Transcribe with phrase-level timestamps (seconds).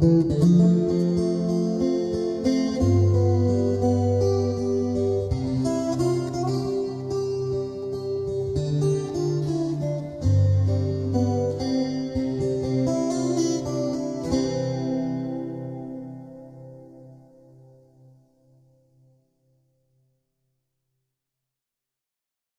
[0.00, 0.97] Música